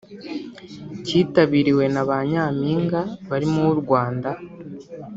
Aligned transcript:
cyitabiriwe 1.05 1.85
na 1.93 2.03
ba 2.09 2.17
Nyampinga 2.29 3.01
barimo 3.29 3.57
uw’u 3.63 3.77
Rwanda 3.81 4.29